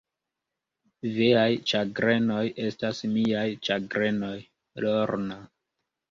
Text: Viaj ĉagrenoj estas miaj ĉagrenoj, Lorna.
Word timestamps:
Viaj 1.17 1.49
ĉagrenoj 1.71 2.45
estas 2.63 3.01
miaj 3.17 3.43
ĉagrenoj, 3.67 4.31
Lorna. 4.87 5.39